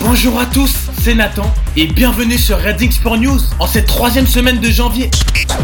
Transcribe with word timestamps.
Bonjour 0.00 0.40
à 0.40 0.46
tous, 0.46 0.72
c'est 1.02 1.14
Nathan 1.14 1.52
et 1.76 1.86
bienvenue 1.86 2.38
sur 2.38 2.58
Reading 2.58 2.92
Sport 2.92 3.18
News 3.18 3.40
en 3.58 3.66
cette 3.66 3.86
troisième 3.86 4.26
semaine 4.26 4.60
de 4.60 4.70
janvier. 4.70 5.10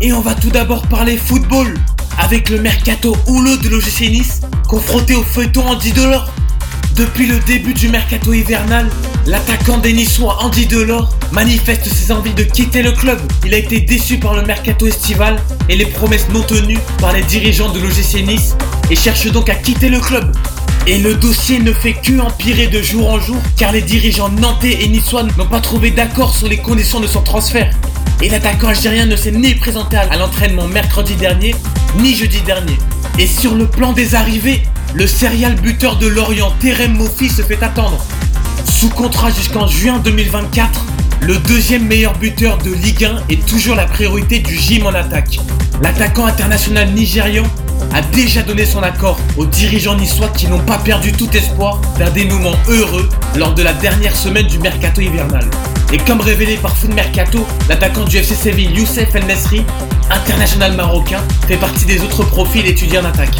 Et 0.00 0.12
on 0.12 0.20
va 0.20 0.34
tout 0.34 0.50
d'abord 0.50 0.82
parler 0.86 1.16
football 1.16 1.74
avec 2.18 2.50
le 2.50 2.60
mercato 2.60 3.16
houleux 3.26 3.56
de 3.58 3.68
l'OGC 3.68 4.22
confronté 4.68 5.16
au 5.16 5.24
feuilleton 5.24 5.66
Andy 5.66 5.92
Delors. 5.92 6.30
Depuis 6.94 7.26
le 7.26 7.40
début 7.40 7.74
du 7.74 7.88
mercato 7.88 8.32
hivernal, 8.32 8.88
l'attaquant 9.26 9.78
des 9.78 9.94
Andy 10.22 10.66
Delors 10.66 11.12
manifeste 11.32 11.88
ses 11.88 12.12
envies 12.12 12.34
de 12.34 12.44
quitter 12.44 12.82
le 12.82 12.92
club. 12.92 13.20
Il 13.44 13.54
a 13.54 13.58
été 13.58 13.80
déçu 13.80 14.18
par 14.18 14.34
le 14.34 14.42
mercato 14.42 14.86
estival 14.86 15.36
et 15.68 15.76
les 15.76 15.86
promesses 15.86 16.28
non 16.28 16.42
tenues 16.42 16.78
par 16.98 17.12
les 17.12 17.22
dirigeants 17.22 17.72
de 17.72 17.80
l'OGC 17.80 18.24
et 18.90 18.96
cherche 18.96 19.26
donc 19.30 19.48
à 19.48 19.54
quitter 19.54 19.88
le 19.88 20.00
club. 20.00 20.32
Et 20.86 20.98
le 20.98 21.14
dossier 21.14 21.58
ne 21.58 21.72
fait 21.72 21.94
que 21.94 22.18
empirer 22.20 22.66
de 22.66 22.82
jour 22.82 23.10
en 23.10 23.20
jour 23.20 23.36
car 23.56 23.72
les 23.72 23.82
dirigeants 23.82 24.28
nantais 24.28 24.78
et 24.82 24.88
niçois 24.88 25.24
n'ont 25.36 25.46
pas 25.46 25.60
trouvé 25.60 25.90
d'accord 25.90 26.34
sur 26.34 26.48
les 26.48 26.58
conditions 26.58 27.00
de 27.00 27.06
son 27.06 27.22
transfert. 27.22 27.70
Et 28.22 28.28
l'attaquant 28.28 28.68
algérien 28.68 29.06
ne 29.06 29.16
s'est 29.16 29.32
ni 29.32 29.54
présenté 29.54 29.96
à 29.96 30.16
l'entraînement 30.16 30.66
mercredi 30.66 31.14
dernier, 31.14 31.54
ni 31.98 32.14
jeudi 32.14 32.40
dernier. 32.42 32.76
Et 33.18 33.26
sur 33.26 33.54
le 33.54 33.66
plan 33.66 33.92
des 33.92 34.14
arrivées, 34.14 34.62
le 34.94 35.06
serial 35.06 35.54
buteur 35.54 35.96
de 35.96 36.06
Lorient, 36.06 36.52
Terem 36.60 36.96
Mofi, 36.96 37.28
se 37.28 37.42
fait 37.42 37.62
attendre. 37.62 38.04
Sous 38.64 38.90
contrat 38.90 39.30
jusqu'en 39.30 39.66
juin 39.66 39.98
2024, 39.98 40.84
le 41.22 41.36
deuxième 41.36 41.86
meilleur 41.86 42.16
buteur 42.18 42.58
de 42.58 42.72
Ligue 42.72 43.04
1 43.04 43.24
est 43.28 43.46
toujours 43.46 43.76
la 43.76 43.84
priorité 43.84 44.38
du 44.38 44.56
gym 44.56 44.86
en 44.86 44.94
attaque. 44.94 45.38
L'attaquant 45.82 46.26
international 46.26 46.90
nigérian 46.92 47.44
a 47.92 48.02
déjà 48.02 48.42
donné 48.42 48.64
son 48.64 48.82
accord 48.82 49.18
aux 49.36 49.46
dirigeants 49.46 49.96
niçois 49.96 50.28
qui 50.28 50.46
n'ont 50.46 50.60
pas 50.60 50.78
perdu 50.78 51.12
tout 51.12 51.30
espoir 51.36 51.80
d'un 51.98 52.10
dénouement 52.10 52.54
heureux 52.68 53.08
lors 53.36 53.54
de 53.54 53.62
la 53.62 53.72
dernière 53.72 54.16
semaine 54.16 54.46
du 54.46 54.58
mercato 54.58 55.00
hivernal. 55.00 55.44
Et 55.92 55.98
comme 55.98 56.20
révélé 56.20 56.56
par 56.56 56.76
Foot 56.76 56.94
Mercato, 56.94 57.44
l'attaquant 57.68 58.04
du 58.04 58.16
FC 58.16 58.34
Séville 58.34 58.70
Youssef 58.76 59.14
El 59.14 59.26
Nesri, 59.26 59.64
international 60.10 60.76
marocain, 60.76 61.20
fait 61.48 61.56
partie 61.56 61.84
des 61.84 62.00
autres 62.02 62.22
profils 62.24 62.64
étudiés 62.66 62.98
en 62.98 63.04
attaque. 63.04 63.36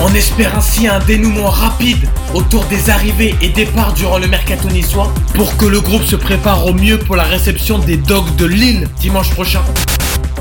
On 0.00 0.12
espère 0.14 0.56
ainsi 0.56 0.88
un 0.88 0.98
dénouement 1.00 1.50
rapide 1.50 2.08
autour 2.34 2.64
des 2.64 2.88
arrivées 2.90 3.34
et 3.42 3.50
départs 3.50 3.92
durant 3.92 4.18
le 4.18 4.26
mercato 4.26 4.68
niçois 4.68 5.12
pour 5.34 5.56
que 5.56 5.66
le 5.66 5.80
groupe 5.80 6.04
se 6.04 6.16
prépare 6.16 6.66
au 6.66 6.72
mieux 6.72 6.98
pour 6.98 7.14
la 7.14 7.24
réception 7.24 7.78
des 7.78 7.98
Dogs 7.98 8.34
de 8.36 8.46
Lille 8.46 8.88
dimanche 8.98 9.30
prochain. 9.30 9.62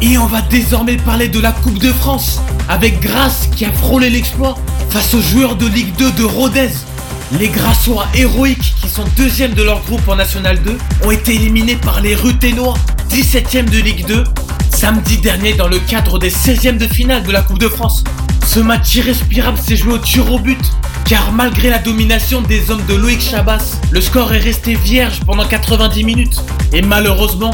Et 0.04 0.18
on 0.18 0.26
va 0.26 0.42
désormais 0.42 0.98
parler 0.98 1.28
de 1.28 1.40
la 1.40 1.52
Coupe 1.52 1.78
de 1.78 1.92
France 1.94 2.42
avec 2.68 3.00
Grasse 3.02 3.48
qui 3.56 3.66
a 3.66 3.72
frôlé 3.72 4.10
l'exploit 4.10 4.58
face 4.90 5.14
aux 5.14 5.22
joueurs 5.22 5.56
de 5.56 5.68
Ligue 5.68 5.96
2 5.96 6.12
de 6.14 6.24
Rodez. 6.24 6.72
Les 7.40 7.50
Grassois 7.50 8.08
héroïques 8.16 8.74
qui 8.82 8.90
sont 8.90 9.06
deuxièmes 9.16 9.54
de 9.54 9.62
leur 9.62 9.84
groupe 9.84 10.08
en 10.08 10.16
National 10.16 10.60
2 10.64 10.78
ont 11.06 11.12
été 11.12 11.36
éliminés 11.36 11.76
par 11.76 12.02
les 12.02 12.16
Ruténois, 12.16 12.74
17ème 13.12 13.70
de 13.70 13.78
Ligue 13.78 14.08
2, 14.08 14.24
samedi 14.76 15.18
dernier 15.18 15.54
dans 15.54 15.68
le 15.68 15.78
cadre 15.78 16.18
des 16.18 16.32
16e 16.32 16.78
de 16.78 16.88
finale 16.88 17.24
de 17.24 17.32
la 17.32 17.44
Coupe 17.44 17.60
de 17.60 17.70
France. 17.70 18.04
Ce 18.48 18.60
match 18.60 18.96
irrespirable 18.96 19.60
s'est 19.60 19.78
joué 19.78 19.94
au 19.94 19.98
tir 20.00 20.32
au 20.34 20.40
but, 20.40 20.60
car 21.06 21.32
malgré 21.32 21.70
la 21.70 21.78
domination 21.78 22.42
des 22.42 22.72
hommes 22.72 22.86
de 22.88 22.96
Loïc 22.96 23.22
Chabas, 23.22 23.78
le 23.92 24.02
score 24.02 24.34
est 24.34 24.40
resté 24.40 24.74
vierge 24.74 25.20
pendant 25.26 25.46
90 25.46 26.04
minutes. 26.04 26.42
Et 26.74 26.82
malheureusement, 26.82 27.52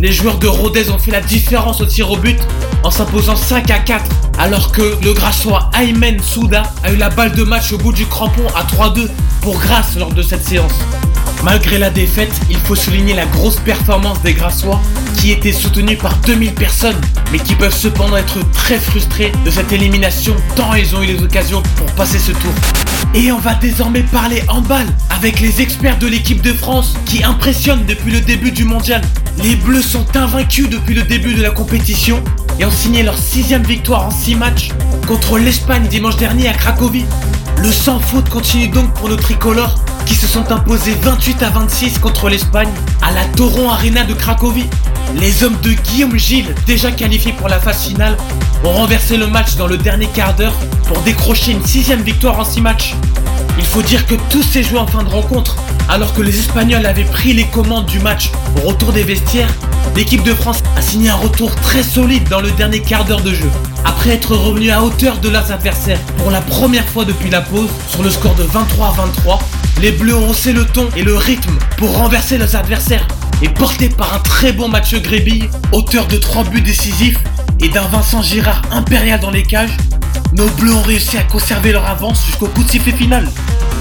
les 0.00 0.12
joueurs 0.12 0.38
de 0.38 0.46
Rodez 0.46 0.90
ont 0.90 0.98
fait 0.98 1.10
la 1.10 1.20
différence 1.20 1.80
au 1.80 1.86
tir 1.86 2.10
au 2.10 2.16
but 2.16 2.38
en 2.84 2.90
s'imposant 2.90 3.36
5 3.36 3.70
à 3.70 3.78
4, 3.78 4.04
alors 4.38 4.70
que 4.72 4.96
le 5.02 5.12
Grassois 5.12 5.70
Aymen 5.78 6.20
Souda 6.22 6.62
a 6.84 6.92
eu 6.92 6.96
la 6.96 7.10
balle 7.10 7.32
de 7.32 7.42
match 7.42 7.72
au 7.72 7.78
bout 7.78 7.92
du 7.92 8.06
crampon 8.06 8.46
à 8.56 8.62
3-2 8.62 9.08
pour 9.42 9.58
Grasse 9.58 9.96
lors 9.96 10.12
de 10.12 10.22
cette 10.22 10.46
séance. 10.46 10.74
Malgré 11.44 11.78
la 11.78 11.90
défaite, 11.90 12.32
il 12.50 12.56
faut 12.56 12.74
souligner 12.74 13.14
la 13.14 13.26
grosse 13.26 13.60
performance 13.60 14.20
des 14.22 14.34
Grassois 14.34 14.80
qui 15.16 15.30
étaient 15.30 15.52
soutenus 15.52 15.98
par 15.98 16.14
2000 16.18 16.54
personnes, 16.54 17.00
mais 17.32 17.38
qui 17.38 17.54
peuvent 17.54 17.76
cependant 17.76 18.16
être 18.16 18.38
très 18.52 18.78
frustrés 18.78 19.32
de 19.44 19.50
cette 19.50 19.72
élimination 19.72 20.34
tant 20.56 20.74
ils 20.74 20.94
ont 20.94 21.02
eu 21.02 21.06
les 21.06 21.22
occasions 21.22 21.62
pour 21.76 21.86
passer 21.92 22.18
ce 22.18 22.32
tour. 22.32 22.52
Et 23.14 23.32
on 23.32 23.38
va 23.38 23.54
désormais 23.54 24.02
parler 24.02 24.42
en 24.48 24.60
balle 24.60 24.86
avec 25.10 25.40
les 25.40 25.60
experts 25.60 25.98
de 25.98 26.06
l'équipe 26.06 26.42
de 26.42 26.52
France 26.52 26.94
qui 27.06 27.24
impressionnent 27.24 27.86
depuis 27.86 28.12
le 28.12 28.20
début 28.20 28.52
du 28.52 28.64
mondial. 28.64 29.02
Les 29.42 29.54
Bleus 29.54 29.82
sont 29.82 30.04
invaincus 30.16 30.68
depuis 30.68 30.94
le 30.94 31.02
début 31.02 31.34
de 31.34 31.42
la 31.42 31.50
compétition 31.50 32.22
et 32.58 32.64
ont 32.64 32.70
signé 32.70 33.04
leur 33.04 33.16
sixième 33.16 33.62
victoire 33.62 34.06
en 34.06 34.10
six 34.10 34.34
matchs 34.34 34.70
contre 35.06 35.38
l'Espagne 35.38 35.86
dimanche 35.86 36.16
dernier 36.16 36.48
à 36.48 36.52
Cracovie. 36.52 37.04
Le 37.58 37.70
sans 37.70 38.00
faute 38.00 38.28
continue 38.28 38.68
donc 38.68 38.92
pour 38.94 39.08
nos 39.08 39.16
tricolores 39.16 39.78
qui 40.06 40.16
se 40.16 40.26
sont 40.26 40.50
imposés 40.50 40.96
28 41.02 41.42
à 41.44 41.50
26 41.50 41.98
contre 41.98 42.28
l'Espagne 42.28 42.68
à 43.00 43.12
la 43.12 43.24
Toron 43.26 43.70
Arena 43.70 44.04
de 44.04 44.14
Cracovie. 44.14 44.66
Les 45.14 45.44
hommes 45.44 45.58
de 45.62 45.70
Guillaume 45.70 46.18
Gilles, 46.18 46.54
déjà 46.66 46.90
qualifiés 46.90 47.32
pour 47.32 47.48
la 47.48 47.60
phase 47.60 47.84
finale, 47.84 48.16
ont 48.64 48.72
renversé 48.72 49.16
le 49.16 49.28
match 49.28 49.54
dans 49.54 49.68
le 49.68 49.76
dernier 49.76 50.06
quart 50.06 50.34
d'heure 50.34 50.54
pour 50.86 51.00
décrocher 51.02 51.52
une 51.52 51.64
sixième 51.64 52.02
victoire 52.02 52.40
en 52.40 52.44
six 52.44 52.60
matchs. 52.60 52.94
Il 53.58 53.64
faut 53.64 53.82
dire 53.82 54.06
que 54.06 54.14
tout 54.30 54.42
s'est 54.42 54.62
joué 54.62 54.78
en 54.78 54.86
fin 54.86 55.02
de 55.02 55.08
rencontre, 55.08 55.56
alors 55.88 56.14
que 56.14 56.22
les 56.22 56.38
Espagnols 56.38 56.86
avaient 56.86 57.04
pris 57.04 57.32
les 57.32 57.44
commandes 57.44 57.86
du 57.86 57.98
match 57.98 58.30
au 58.56 58.68
retour 58.68 58.92
des 58.92 59.02
vestiaires. 59.02 59.52
L'équipe 59.96 60.22
de 60.22 60.32
France 60.32 60.62
a 60.76 60.82
signé 60.82 61.10
un 61.10 61.16
retour 61.16 61.54
très 61.56 61.82
solide 61.82 62.28
dans 62.28 62.40
le 62.40 62.50
dernier 62.52 62.80
quart 62.80 63.04
d'heure 63.04 63.22
de 63.22 63.34
jeu. 63.34 63.50
Après 63.84 64.10
être 64.10 64.36
revenu 64.36 64.70
à 64.70 64.82
hauteur 64.82 65.18
de 65.18 65.28
leurs 65.28 65.50
adversaires 65.50 66.00
pour 66.18 66.30
la 66.30 66.40
première 66.40 66.86
fois 66.86 67.04
depuis 67.04 67.30
la 67.30 67.40
pause, 67.40 67.68
sur 67.88 68.02
le 68.02 68.10
score 68.10 68.34
de 68.36 68.44
23 68.44 68.88
à 68.88 68.92
23, 68.92 69.38
les 69.80 69.92
Bleus 69.92 70.16
ont 70.16 70.30
haussé 70.30 70.52
le 70.52 70.64
ton 70.64 70.88
et 70.96 71.02
le 71.02 71.16
rythme 71.16 71.56
pour 71.76 71.96
renverser 71.96 72.38
leurs 72.38 72.54
adversaires. 72.54 73.06
Et 73.42 73.48
porté 73.48 73.88
par 73.88 74.14
un 74.14 74.18
très 74.18 74.52
bon 74.52 74.68
match 74.68 74.94
Grébille, 74.94 75.48
auteur 75.72 76.06
de 76.06 76.16
3 76.16 76.44
buts 76.44 76.60
décisifs 76.60 77.18
et 77.60 77.68
d'un 77.68 77.86
Vincent 77.86 78.22
Girard 78.22 78.62
impérial 78.72 79.20
dans 79.20 79.30
les 79.30 79.42
cages, 79.42 79.76
nos 80.32 80.48
Bleus 80.50 80.72
ont 80.72 80.82
réussi 80.82 81.16
à 81.16 81.22
conserver 81.22 81.72
leur 81.72 81.86
avance 81.86 82.24
jusqu'au 82.26 82.46
coup 82.48 82.62
de 82.62 82.70
sifflet 82.70 82.92
final. 82.92 83.28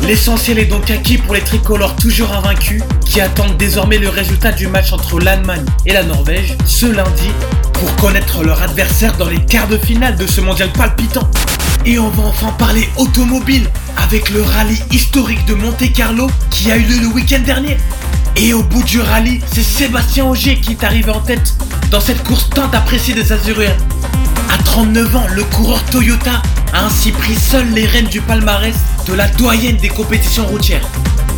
L'essentiel 0.03 0.59
est 0.59 0.65
donc 0.65 0.89
acquis 0.89 1.17
pour 1.17 1.33
les 1.33 1.41
tricolores 1.41 1.95
toujours 1.95 2.31
invaincus 2.31 2.81
qui 3.05 3.19
attendent 3.19 3.57
désormais 3.57 3.97
le 3.97 4.09
résultat 4.09 4.51
du 4.51 4.67
match 4.67 4.93
entre 4.93 5.19
l'Allemagne 5.19 5.65
et 5.85 5.93
la 5.93 6.03
Norvège 6.03 6.55
ce 6.65 6.85
lundi 6.85 7.29
pour 7.73 7.93
connaître 7.97 8.43
leur 8.43 8.61
adversaire 8.61 9.15
dans 9.17 9.27
les 9.27 9.43
quarts 9.43 9.67
de 9.67 9.77
finale 9.77 10.15
de 10.15 10.27
ce 10.27 10.41
mondial 10.41 10.71
palpitant. 10.71 11.29
Et 11.85 11.99
on 11.99 12.09
va 12.09 12.23
enfin 12.23 12.51
parler 12.57 12.87
automobile 12.97 13.69
avec 13.97 14.29
le 14.29 14.41
rallye 14.41 14.81
historique 14.91 15.45
de 15.45 15.53
Monte 15.53 15.91
Carlo 15.93 16.29
qui 16.49 16.71
a 16.71 16.77
eu 16.77 16.83
lieu 16.83 16.99
le 17.01 17.07
week-end 17.07 17.41
dernier. 17.45 17.77
Et 18.35 18.53
au 18.53 18.63
bout 18.63 18.83
du 18.83 18.99
rallye, 19.01 19.41
c'est 19.51 19.63
Sébastien 19.63 20.25
Auger 20.25 20.57
qui 20.57 20.73
est 20.73 20.83
arrivé 20.83 21.09
en 21.09 21.21
tête 21.21 21.55
dans 21.91 22.01
cette 22.01 22.23
course 22.23 22.49
tant 22.49 22.69
appréciée 22.71 23.13
des 23.13 23.31
Azuréens. 23.31 23.75
À 24.49 24.57
39 24.63 25.15
ans, 25.15 25.27
le 25.29 25.43
coureur 25.43 25.83
Toyota 25.85 26.41
a 26.73 26.85
ainsi 26.85 27.11
pris 27.11 27.35
seul 27.35 27.69
les 27.73 27.85
rênes 27.85 28.07
du 28.07 28.21
palmarès 28.21 28.75
de 29.07 29.13
la 29.13 29.27
doyenne 29.27 29.77
des 29.77 29.89
compétitions 29.89 30.45
routières. 30.45 30.87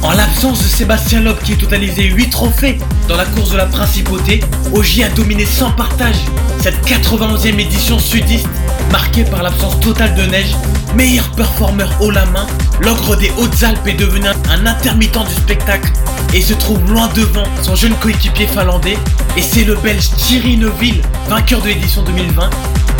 En 0.02 0.12
l'absence 0.12 0.59
de 0.59 0.68
Sébastien 0.68 1.22
Loeb 1.22 1.38
qui 1.44 1.53
a 1.53 1.56
totalisé 1.56 2.03
8 2.03 2.30
trophées 2.30 2.78
dans 3.08 3.18
la 3.18 3.25
course 3.25 3.52
de 3.52 3.58
la 3.58 3.66
principauté, 3.66 4.42
Ogier 4.74 5.03
a 5.03 5.09
dominé 5.09 5.46
sans 5.46 5.72
partage 5.72 6.16
cette 6.62 6.86
91e 6.86 7.59
édition 7.59 8.00
sudiste 8.00 8.48
marquée 8.92 9.24
par 9.24 9.44
l'absence 9.44 9.80
totale 9.80 10.16
de 10.16 10.24
neige, 10.24 10.56
meilleur 10.96 11.30
performeur 11.31 11.90
haut 12.02 12.12
la 12.12 12.25
main, 12.28 12.48
l'ogre 12.81 13.16
des 13.16 13.31
Hautes-Alpes 13.38 13.88
est 13.88 13.94
devenu 13.94 14.28
un 14.28 14.66
intermittent 14.66 15.28
du 15.28 15.34
spectacle 15.36 15.92
et 16.34 16.42
se 16.42 16.53
trouve 16.53 16.80
loin 16.92 17.09
devant 17.16 17.44
son 17.62 17.75
jeune 17.75 17.96
coéquipier 17.96 18.48
finlandais 18.48 18.98
et 19.36 19.42
c'est 19.42 19.64
le 19.64 19.75
belge 19.75 20.09
Thierry 20.18 20.58
Neuville, 20.58 21.02
vainqueur 21.28 21.62
de 21.62 21.68
l'édition 21.68 22.03
2020, 22.03 22.50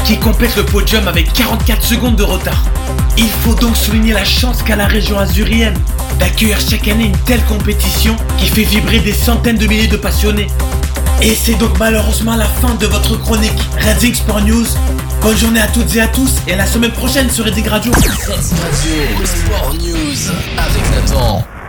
qui 0.06 0.18
complète 0.18 0.56
le 0.56 0.66
podium 0.66 1.08
avec 1.08 1.32
44 1.34 1.84
secondes 1.84 2.16
de 2.16 2.24
retard. 2.24 2.64
Il 3.18 3.30
faut 3.30 3.56
donc 3.56 3.76
souligner 3.76 4.14
la 4.14 4.26
chance 4.26 4.64
qu'a 4.64 4.76
la 4.76 4.88
région 4.88 5.18
azurienne 5.18 5.78
d'accueillir 6.20 6.60
chaque 6.60 6.88
année 6.88 7.06
une 7.06 7.18
telle 7.20 7.44
compétition 7.46 8.16
qui 8.38 8.48
fait 8.48 8.64
vibrer 8.64 9.00
des 9.00 9.14
centaines 9.14 9.58
de 9.58 9.68
milliers 9.68 9.88
de 9.88 9.98
passionnés. 9.98 10.48
Et 11.22 11.36
c'est 11.36 11.56
donc 11.56 11.78
malheureusement 11.80 12.36
la 12.36 12.46
fin 12.46 12.76
de 12.76 12.86
votre 12.86 13.18
chronique 13.18 13.60
Reading 13.78 14.14
Sport 14.14 14.42
News. 14.42 14.68
Bonne 15.22 15.38
journée 15.38 15.62
à 15.62 15.68
toutes 15.68 15.96
et 15.96 16.02
à 16.02 16.08
tous 16.08 16.36
et 16.48 16.54
à 16.54 16.58
la 16.58 16.66
semaine 16.66 16.92
prochaine 16.92 17.30
sur 17.30 17.46
Reading 17.46 17.68
Radio. 17.68 17.92
Radio 17.92 19.26
Sport 19.26 19.74
News 19.76 20.32
avec 20.58 20.92
Nathan. 20.96 21.50